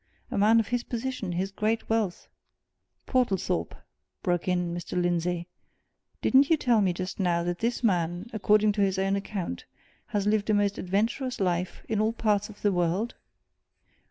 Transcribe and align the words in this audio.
A 0.31 0.37
man 0.39 0.59
of 0.59 0.69
his 0.69 0.81
position, 0.83 1.33
his 1.33 1.51
great 1.51 1.87
wealth" 1.87 2.27
"Portlethorpe!" 3.05 3.75
broke 4.23 4.47
in 4.47 4.73
Mr. 4.73 4.99
Lindsey, 4.99 5.47
"didn't 6.23 6.49
you 6.49 6.57
tell 6.57 6.81
me 6.81 6.91
just 6.91 7.19
now 7.19 7.43
that 7.43 7.59
this 7.59 7.83
man, 7.83 8.27
according 8.33 8.71
to 8.71 8.81
his 8.81 8.97
own 8.97 9.15
account, 9.15 9.65
has 10.07 10.25
lived 10.25 10.49
a 10.49 10.55
most 10.55 10.79
adventurous 10.79 11.39
life, 11.39 11.83
in 11.87 12.01
all 12.01 12.13
parts 12.13 12.49
of 12.49 12.63
the 12.63 12.71
world? 12.71 13.13